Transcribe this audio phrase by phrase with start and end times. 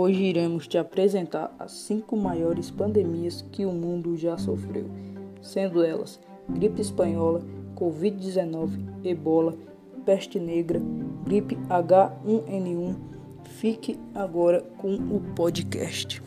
[0.00, 4.84] Hoje iremos te apresentar as cinco maiores pandemias que o mundo já sofreu,
[5.42, 7.42] sendo elas gripe espanhola,
[7.74, 9.56] Covid-19, ebola,
[10.06, 10.80] peste negra,
[11.24, 12.94] gripe H1N1.
[13.42, 16.22] Fique agora com o podcast.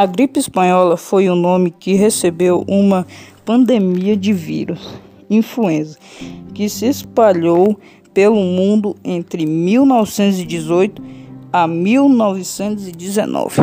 [0.00, 3.06] A gripe espanhola foi o nome que recebeu uma
[3.44, 5.98] pandemia de vírus, influenza,
[6.54, 7.78] que se espalhou
[8.14, 11.02] pelo mundo entre 1918
[11.52, 13.60] a 1919.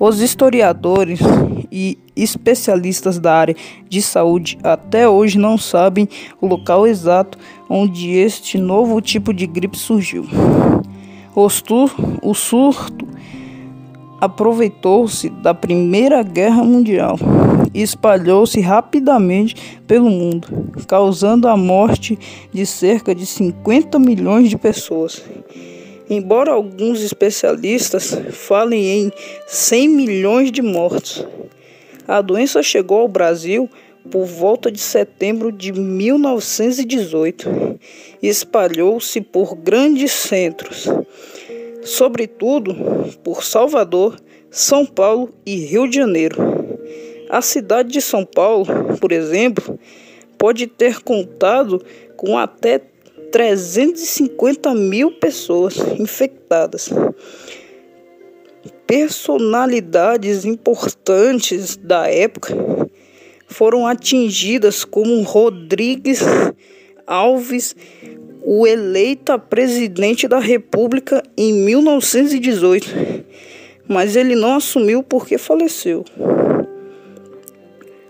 [0.00, 1.20] Os historiadores
[1.70, 3.56] e especialistas da área
[3.90, 6.08] de saúde até hoje não sabem
[6.40, 7.36] o local exato
[7.68, 10.24] onde este novo tipo de gripe surgiu.
[11.34, 11.50] O,
[12.32, 13.06] surto
[14.26, 17.18] aproveitou-se da Primeira Guerra Mundial
[17.72, 20.48] e espalhou-se rapidamente pelo mundo,
[20.86, 22.18] causando a morte
[22.52, 25.22] de cerca de 50 milhões de pessoas.
[26.08, 29.12] Embora alguns especialistas falem em
[29.46, 31.26] 100 milhões de mortos,
[32.06, 33.68] a doença chegou ao Brasil
[34.10, 37.78] por volta de setembro de 1918
[38.22, 40.88] e espalhou-se por grandes centros
[41.86, 42.74] sobretudo
[43.22, 44.16] por Salvador,
[44.50, 46.36] São Paulo e Rio de Janeiro.
[47.30, 48.66] A cidade de São Paulo,
[49.00, 49.78] por exemplo,
[50.36, 51.82] pode ter contado
[52.16, 52.80] com até
[53.32, 56.90] 350 mil pessoas infectadas.
[58.86, 62.54] Personalidades importantes da época
[63.48, 66.20] foram atingidas, como Rodrigues
[67.06, 67.74] Alves,
[68.48, 73.24] o eleito a presidente da República em 1918,
[73.88, 76.04] mas ele não assumiu porque faleceu.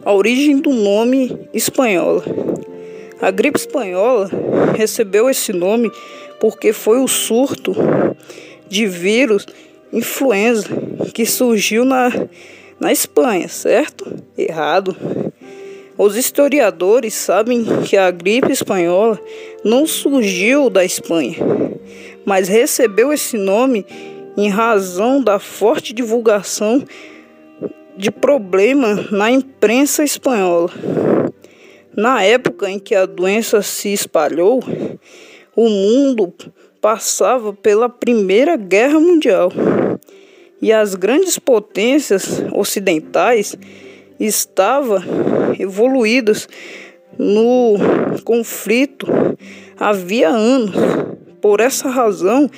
[0.05, 2.23] A origem do nome espanhola.
[3.19, 4.29] A gripe espanhola
[4.77, 5.91] recebeu esse nome
[6.39, 7.75] porque foi o surto
[8.69, 9.47] de vírus
[9.91, 10.69] influenza
[11.15, 12.13] que surgiu na,
[12.79, 14.23] na Espanha, certo?
[14.37, 14.95] Errado.
[15.99, 19.19] Os historiadores sabem que a gripe espanhola
[19.67, 21.35] não surgiu da Espanha,
[22.25, 23.85] mas recebeu esse nome
[24.37, 26.85] em razão da forte divulgação
[27.97, 30.71] de problema na imprensa espanhola.
[31.97, 34.63] Na época em que a doença se espalhou,
[35.57, 36.33] o mundo
[36.81, 39.51] passava pela Primeira Guerra Mundial
[40.63, 43.57] e as grandes potências ocidentais
[44.21, 45.03] estava
[45.59, 46.49] evoluídos
[47.19, 47.77] no
[48.25, 49.07] conflito
[49.79, 50.75] havia anos.
[51.41, 52.51] Por essa razão,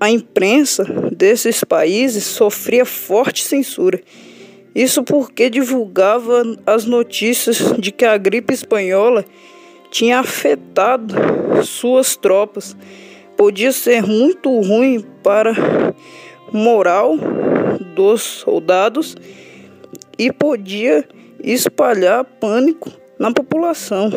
[0.00, 4.00] a imprensa desses países sofria forte censura.
[4.74, 9.24] Isso porque divulgava as notícias de que a gripe espanhola
[9.90, 11.14] tinha afetado
[11.64, 12.76] suas tropas.
[13.36, 15.52] Podia ser muito ruim para
[16.52, 17.16] moral
[17.94, 19.16] dos soldados
[20.18, 21.06] e podia
[21.42, 24.10] espalhar pânico na população.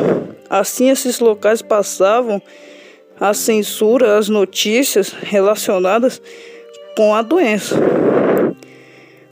[0.48, 2.40] Assim, esses locais passavam
[3.20, 6.20] a censura às notícias relacionadas
[6.96, 7.76] com a doença.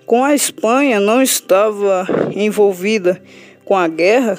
[0.04, 2.06] Com a Espanha não estava
[2.36, 3.20] envolvida
[3.64, 4.36] com a guerra,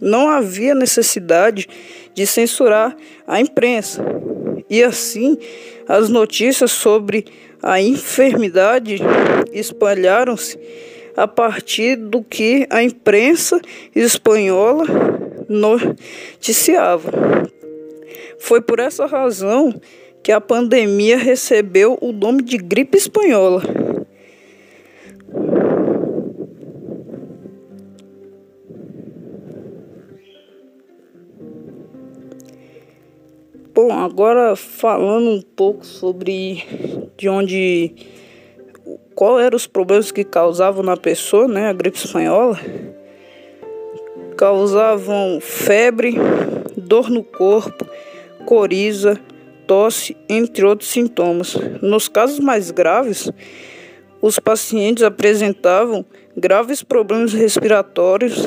[0.00, 1.68] não havia necessidade
[2.14, 4.02] de censurar a imprensa.
[4.70, 5.36] E assim,
[5.86, 7.26] as notícias sobre
[7.62, 8.98] a enfermidade
[9.52, 10.58] espalharam-se
[11.16, 13.60] a partir do que a imprensa
[13.94, 14.84] espanhola
[15.48, 17.10] noticiava.
[18.38, 19.74] Foi por essa razão
[20.22, 23.62] que a pandemia recebeu o nome de gripe espanhola.
[33.74, 36.64] Bom, agora falando um pouco sobre
[37.16, 37.92] de onde
[39.14, 42.58] qual eram os problemas que causavam na pessoa, né, a gripe espanhola?
[44.36, 46.16] Causavam febre,
[46.76, 47.86] dor no corpo,
[48.44, 49.18] coriza,
[49.66, 51.56] tosse, entre outros sintomas.
[51.80, 53.30] Nos casos mais graves,
[54.20, 56.04] os pacientes apresentavam
[56.36, 58.44] graves problemas respiratórios,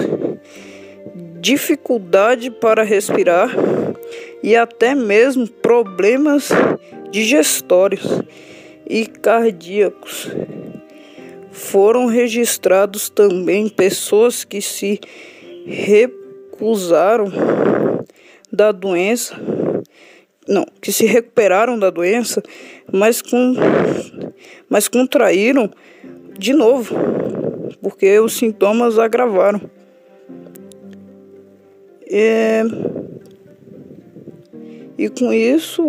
[1.40, 3.52] dificuldade para respirar
[4.44, 6.50] e até mesmo problemas
[7.10, 8.22] digestórios
[8.89, 10.30] e cardíacos.
[11.51, 15.00] Foram registrados também pessoas que se
[15.66, 17.25] recusaram
[18.51, 19.36] da doença,
[20.48, 22.42] não, que se recuperaram da doença,
[22.92, 23.56] mas, com,
[24.69, 25.69] mas contraíram
[26.38, 26.95] de novo,
[27.81, 29.60] porque os sintomas agravaram.
[32.10, 32.62] E,
[34.98, 35.83] e com isso,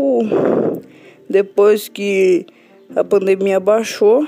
[1.29, 2.47] depois que
[2.95, 4.27] a pandemia baixou,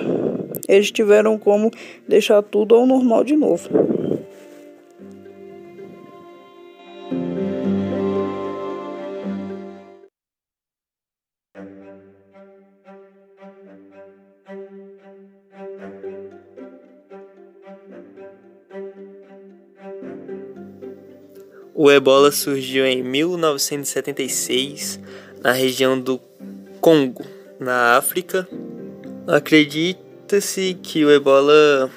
[0.69, 1.71] eles tiveram como
[2.07, 3.69] deixar tudo ao normal de novo.
[21.83, 25.01] O ebola surgiu em 1976
[25.43, 26.21] na região do
[26.79, 27.25] Congo,
[27.61, 28.49] na África.
[29.27, 31.91] Acredita-se que o ebola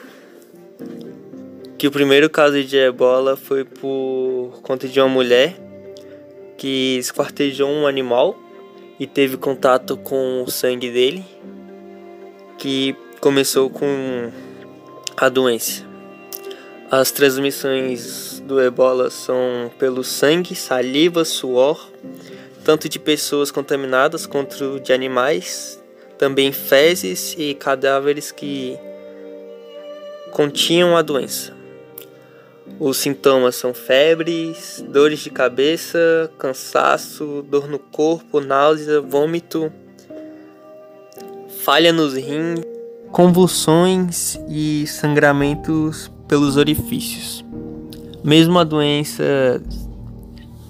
[1.77, 5.55] que o primeiro caso de ebola foi por conta de uma mulher
[6.57, 8.37] que esquartejou um animal
[8.99, 11.25] e teve contato com o sangue dele,
[12.57, 14.31] que começou com
[15.17, 15.83] a doença.
[16.89, 21.89] As transmissões do ebola são pelo sangue, saliva, suor,
[22.63, 25.81] tanto de pessoas contaminadas quanto de animais,
[26.17, 28.77] também fezes e cadáveres que
[30.31, 31.53] continham a doença.
[32.79, 39.71] Os sintomas são febres, dores de cabeça, cansaço, dor no corpo, náusea, vômito,
[41.63, 42.61] falha nos rins,
[43.11, 47.45] convulsões e sangramentos pelos orifícios.
[48.23, 49.61] Mesmo a doença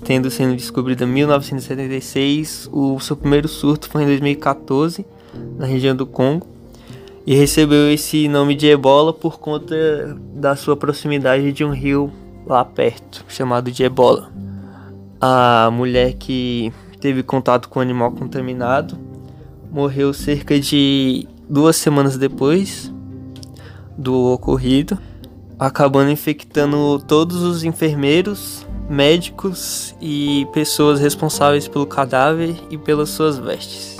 [0.04, 5.06] tendo sido descobrida em 1976, o seu primeiro surto foi em 2014,
[5.58, 6.48] na região do Congo,
[7.26, 9.76] e recebeu esse nome de ebola por conta
[10.34, 12.12] da sua proximidade de um rio
[12.46, 14.32] lá perto, chamado de ebola.
[15.22, 18.98] A mulher que teve contato com o animal contaminado
[19.72, 22.94] morreu cerca de duas semanas depois
[23.98, 24.98] do ocorrido
[25.60, 33.98] acabando infectando todos os enfermeiros, médicos e pessoas responsáveis pelo cadáver e pelas suas vestes.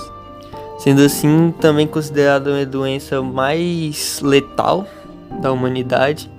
[0.78, 4.86] Sendo assim, também considerada a doença mais letal
[5.42, 6.30] da humanidade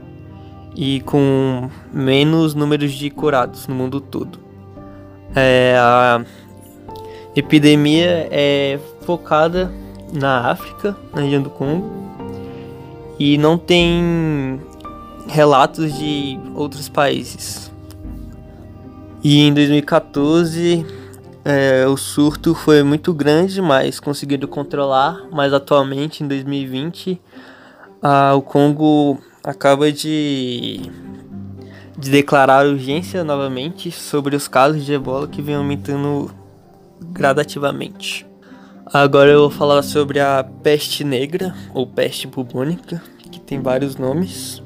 [0.75, 4.39] e com menos números de curados no mundo todo.
[5.35, 6.23] É, a
[7.35, 9.71] epidemia é focada
[10.13, 11.91] na África, na região do Congo,
[13.19, 14.61] e não tem
[15.27, 17.74] relatos de outros países.
[19.27, 20.85] E em 2014
[21.43, 25.23] é, o surto foi muito grande, mas conseguiram controlar.
[25.31, 27.19] Mas atualmente, em 2020,
[28.35, 30.79] o Congo acaba de,
[31.97, 36.29] de declarar urgência novamente sobre os casos de ebola que vem aumentando
[37.01, 38.27] gradativamente.
[38.93, 43.01] Agora eu vou falar sobre a peste negra ou peste bubônica,
[43.31, 44.61] que tem vários nomes.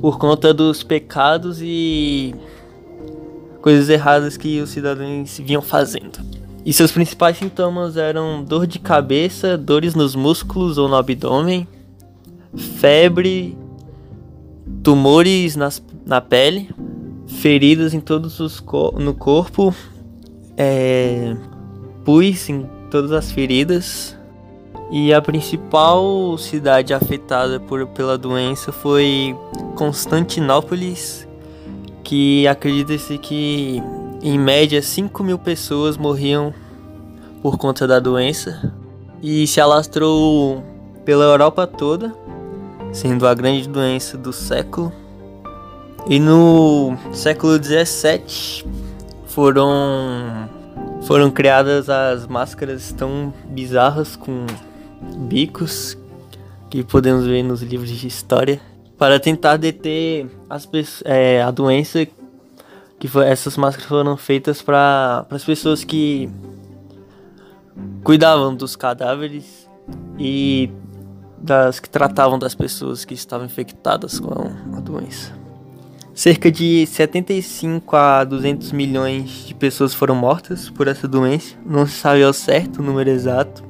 [0.00, 2.34] por conta dos pecados e
[3.60, 6.18] coisas erradas que os cidadãos vinham fazendo.
[6.64, 11.66] E seus principais sintomas eram dor de cabeça, dores nos músculos ou no abdômen,
[12.54, 13.56] febre,
[14.82, 16.68] tumores nas, na pele,
[17.26, 19.74] feridas em todos os co no corpo,
[20.56, 21.34] é,
[22.04, 24.16] pus em todas as feridas.
[24.92, 29.36] E a principal cidade afetada por, pela doença foi
[29.76, 31.28] Constantinópolis,
[32.02, 33.80] que acredita-se que
[34.22, 36.52] em média 5 mil pessoas morriam
[37.42, 38.72] por conta da doença
[39.22, 40.62] e se alastrou
[41.04, 42.14] pela Europa toda,
[42.92, 44.92] sendo a grande doença do século.
[46.06, 48.66] E no século 17
[49.26, 50.48] foram
[51.02, 54.46] foram criadas as máscaras tão bizarras com
[55.28, 55.96] bicos
[56.68, 58.60] que podemos ver nos livros de história
[58.98, 60.68] para tentar deter as,
[61.04, 62.06] é, a doença
[63.00, 66.28] que foi, essas máscaras foram feitas para as pessoas que
[68.04, 69.66] cuidavam dos cadáveres
[70.18, 70.70] e
[71.38, 75.32] das que tratavam das pessoas que estavam infectadas com a doença.
[76.12, 81.94] Cerca de 75 a 200 milhões de pessoas foram mortas por essa doença, não se
[81.94, 83.64] sabe ao certo o número exato.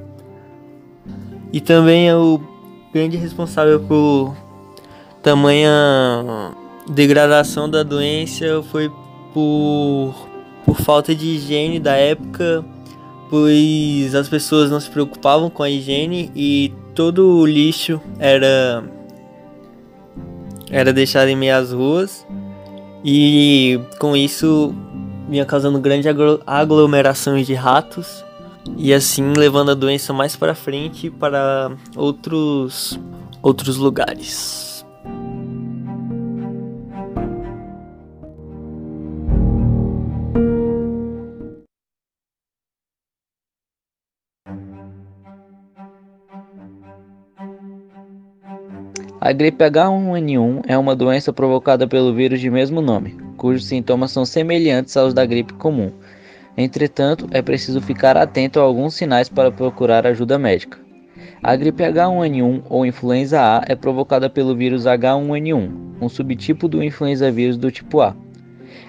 [1.53, 2.41] E também é o
[2.93, 4.35] grande responsável por
[5.23, 5.71] tamanha
[6.89, 8.91] degradação da doença foi
[9.33, 10.15] por,
[10.65, 12.65] por falta de higiene da época,
[13.29, 18.85] pois as pessoas não se preocupavam com a higiene e todo o lixo era
[20.71, 22.27] era deixado em meias ruas
[23.05, 24.75] e com isso
[25.29, 26.09] vinha causando grande
[26.47, 28.25] aglomerações de ratos
[28.77, 32.99] e assim levando a doença mais para frente para outros
[33.43, 34.70] outros lugares.
[49.31, 54.25] A gripe H1N1 é uma doença provocada pelo vírus de mesmo nome, cujos sintomas são
[54.25, 55.93] semelhantes aos da gripe comum.
[56.57, 60.81] Entretanto, é preciso ficar atento a alguns sinais para procurar ajuda médica.
[61.41, 65.71] A gripe H1N1 ou influenza A é provocada pelo vírus H1N1,
[66.01, 68.17] um subtipo do influenza vírus do tipo A.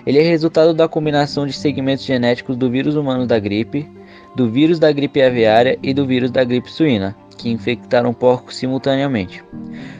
[0.07, 3.88] Ele é resultado da combinação de segmentos genéticos do vírus humano da gripe,
[4.36, 9.43] do vírus da gripe aviária e do vírus da gripe suína, que infectaram porcos simultaneamente.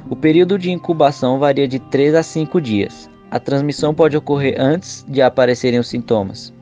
[0.10, 3.10] O período de incubação varia de 3 a 5 dias.
[3.32, 6.54] A transmissão pode ocorrer antes de aparecerem os sintomas.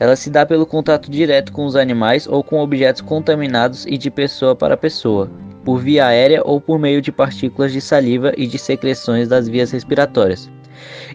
[0.00, 4.10] Ela se dá pelo contato direto com os animais ou com objetos contaminados e de
[4.10, 5.30] pessoa para pessoa,
[5.64, 9.70] por via aérea ou por meio de partículas de saliva e de secreções das vias
[9.70, 10.50] respiratórias.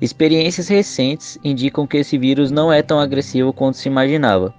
[0.02, 4.54] Experiências recentes indicam que esse vírus não é tão agressivo quanto se imaginava.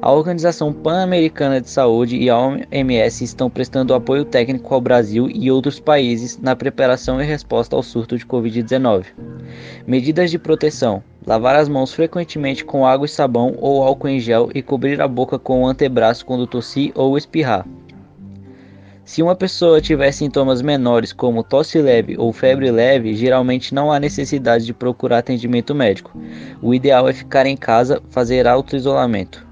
[0.00, 5.48] A Organização Pan-Americana de Saúde e a OMS estão prestando apoio técnico ao Brasil e
[5.48, 9.04] outros países na preparação e resposta ao surto de Covid-19.
[9.86, 14.50] Medidas de proteção: lavar as mãos frequentemente com água e sabão ou álcool em gel
[14.52, 17.64] e cobrir a boca com o antebraço quando tossir ou espirrar.
[19.04, 23.98] Se uma pessoa tiver sintomas menores, como tosse leve ou febre leve, geralmente não há
[23.98, 26.16] necessidade de procurar atendimento médico.
[26.62, 29.44] O ideal é ficar em casa, fazer auto-isolamento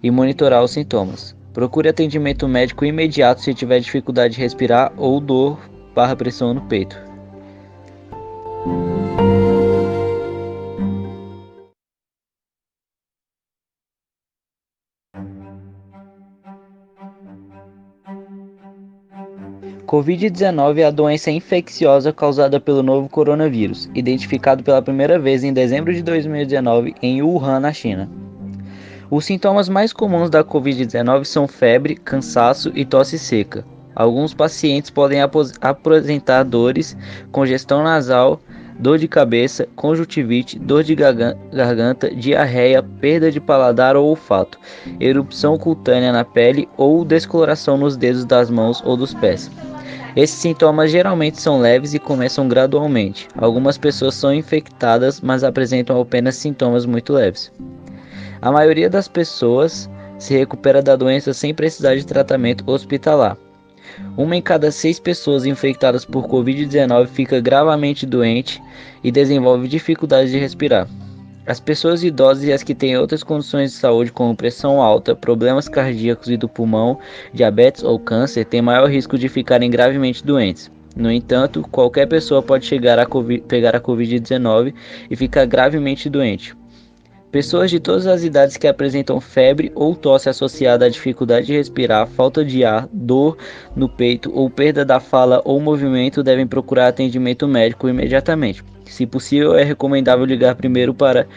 [0.00, 1.36] e monitorar os sintomas.
[1.52, 5.58] Procure atendimento médico imediato se tiver dificuldade de respirar ou dor
[5.92, 7.07] barra pressão no peito.
[19.88, 25.94] Covid-19 é a doença infecciosa causada pelo novo coronavírus, identificado pela primeira vez em dezembro
[25.94, 28.06] de 2019 em Wuhan, na China.
[29.10, 33.64] Os sintomas mais comuns da Covid-19 são febre, cansaço e tosse seca.
[33.94, 36.94] Alguns pacientes podem apresentar dores,
[37.32, 38.42] congestão nasal,
[38.78, 44.58] dor de cabeça, conjuntivite, dor de garganta, diarreia, perda de paladar ou olfato,
[45.00, 49.50] erupção cutânea na pele ou descoloração nos dedos das mãos ou dos pés.
[50.18, 53.28] Esses sintomas geralmente são leves e começam gradualmente.
[53.36, 57.52] Algumas pessoas são infectadas, mas apresentam apenas sintomas muito leves.
[58.42, 63.36] A maioria das pessoas se recupera da doença sem precisar de tratamento hospitalar.
[64.16, 68.60] Uma em cada seis pessoas infectadas por Covid-19 fica gravemente doente
[69.04, 70.88] e desenvolve dificuldade de respirar.
[71.48, 75.66] As pessoas idosas e as que têm outras condições de saúde, como pressão alta, problemas
[75.66, 76.98] cardíacos e do pulmão,
[77.32, 80.70] diabetes ou câncer, têm maior risco de ficarem gravemente doentes.
[80.94, 83.06] No entanto, qualquer pessoa pode chegar a
[83.48, 84.74] pegar a Covid-19
[85.10, 86.54] e ficar gravemente doente.
[87.30, 92.06] Pessoas de todas as idades que apresentam febre ou tosse associada à dificuldade de respirar,
[92.06, 93.36] falta de ar, dor
[93.76, 98.64] no peito ou perda da fala ou movimento devem procurar atendimento médico imediatamente.
[98.86, 101.28] Se possível, é recomendável ligar primeiro para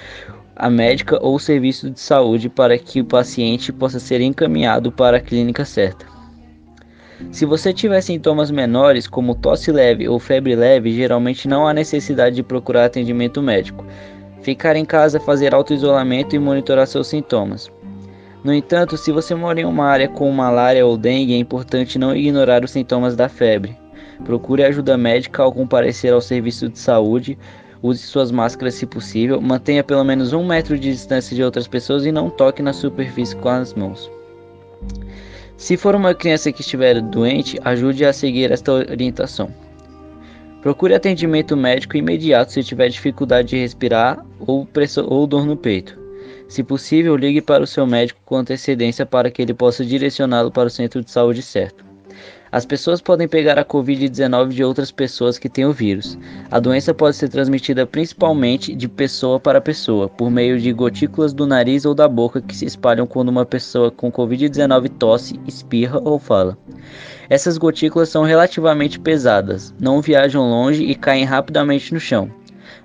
[0.55, 5.21] a médica ou serviço de saúde para que o paciente possa ser encaminhado para a
[5.21, 6.05] clínica certa.
[7.31, 12.37] Se você tiver sintomas menores, como tosse leve ou febre leve, geralmente não há necessidade
[12.37, 13.85] de procurar atendimento médico.
[14.41, 17.71] Ficar em casa, fazer auto-isolamento e monitorar seus sintomas.
[18.43, 22.15] No entanto, se você mora em uma área com malária ou dengue, é importante não
[22.15, 23.77] ignorar os sintomas da febre.
[24.25, 27.37] Procure ajuda médica ao comparecer ao serviço de saúde.
[27.83, 29.39] Use suas máscaras se possível.
[29.39, 33.35] Mantenha pelo menos um metro de distância de outras pessoas e não toque na superfície
[33.35, 34.09] com as mãos.
[35.55, 39.49] Se for uma criança que estiver doente, ajude a seguir esta orientação.
[40.61, 44.67] Procure atendimento médico imediato se tiver dificuldade de respirar ou,
[45.07, 45.99] ou dor no peito.
[46.47, 50.67] Se possível, ligue para o seu médico com antecedência para que ele possa direcioná-lo para
[50.67, 51.83] o centro de saúde certo.
[52.51, 56.17] As pessoas podem pegar a Covid-19 de outras pessoas que têm o vírus.
[56.51, 61.47] A doença pode ser transmitida principalmente de pessoa para pessoa, por meio de gotículas do
[61.47, 66.19] nariz ou da boca que se espalham quando uma pessoa com Covid-19 tosse, espirra ou
[66.19, 66.57] fala.
[67.31, 72.29] Essas gotículas são relativamente pesadas, não viajam longe e caem rapidamente no chão.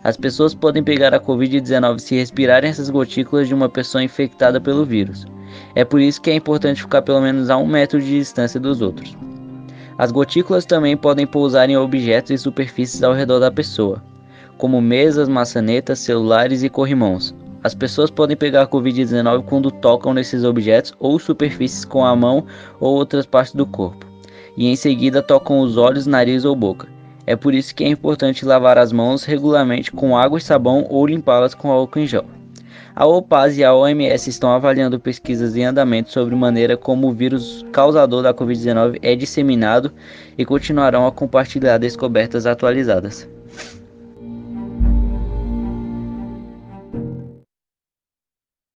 [0.04, 4.84] As pessoas podem pegar a Covid-19 se respirarem essas gotículas de uma pessoa infectada pelo
[4.84, 5.26] vírus.
[5.74, 8.80] É por isso que é importante ficar pelo menos a um metro de distância dos
[8.80, 9.18] outros.
[9.98, 14.00] As gotículas também podem pousar em objetos e superfícies ao redor da pessoa,
[14.56, 17.34] como mesas, maçanetas, celulares e corrimãos.
[17.64, 22.46] As pessoas podem pegar a Covid-19 quando tocam nesses objetos ou superfícies com a mão
[22.78, 24.05] ou outras partes do corpo,
[24.56, 26.88] e em seguida tocam os olhos, nariz ou boca.
[27.26, 31.06] É por isso que é importante lavar as mãos regularmente com água e sabão ou
[31.06, 32.24] limpá-las com álcool em gel.
[32.94, 37.62] A OPAS e a OMS estão avaliando pesquisas em andamento sobre maneira como o vírus
[37.70, 39.92] causador da Covid-19 é disseminado
[40.38, 43.28] e continuarão a compartilhar descobertas atualizadas.